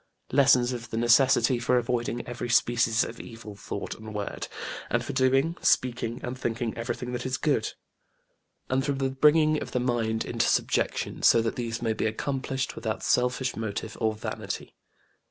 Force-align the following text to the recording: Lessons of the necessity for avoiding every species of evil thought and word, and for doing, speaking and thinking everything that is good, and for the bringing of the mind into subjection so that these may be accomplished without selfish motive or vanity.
Lessons 0.31 0.73
of 0.73 0.89
the 0.89 0.97
necessity 0.97 1.59
for 1.59 1.77
avoiding 1.77 2.25
every 2.25 2.49
species 2.49 3.03
of 3.03 3.19
evil 3.19 3.55
thought 3.55 3.93
and 3.93 4.15
word, 4.15 4.47
and 4.89 5.05
for 5.05 5.13
doing, 5.13 5.55
speaking 5.61 6.19
and 6.23 6.35
thinking 6.35 6.75
everything 6.75 7.11
that 7.11 7.23
is 7.23 7.37
good, 7.37 7.73
and 8.67 8.83
for 8.83 8.93
the 8.93 9.11
bringing 9.11 9.61
of 9.61 9.73
the 9.73 9.79
mind 9.79 10.25
into 10.25 10.47
subjection 10.47 11.21
so 11.21 11.39
that 11.43 11.55
these 11.55 11.83
may 11.83 11.93
be 11.93 12.07
accomplished 12.07 12.75
without 12.75 13.03
selfish 13.03 13.55
motive 13.55 13.95
or 14.01 14.15
vanity. 14.15 14.73